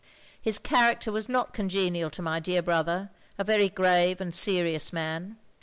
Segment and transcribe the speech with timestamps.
[0.41, 5.37] His character was not congenial to my dear brother, a very grave and serious man.